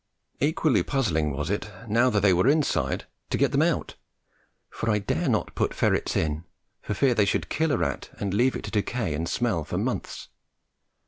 Equally 0.39 0.81
puzzling 0.81 1.31
was 1.31 1.51
it, 1.51 1.69
now 1.87 2.09
that 2.09 2.21
they 2.21 2.33
were 2.33 2.47
inside, 2.47 3.05
to 3.29 3.37
get 3.37 3.51
them 3.51 3.61
out, 3.61 3.97
for 4.67 4.89
I 4.89 4.97
dare 4.97 5.29
not 5.29 5.53
put 5.53 5.75
ferrets 5.75 6.15
in, 6.15 6.43
for 6.81 6.95
fear 6.95 7.13
they 7.13 7.23
should 7.25 7.49
kill 7.49 7.71
a 7.71 7.77
rat 7.77 8.09
and 8.17 8.33
leave 8.33 8.55
it 8.55 8.63
to 8.63 8.71
decay 8.71 9.13
and 9.13 9.29
smell 9.29 9.63
for 9.63 9.77
months. 9.77 10.29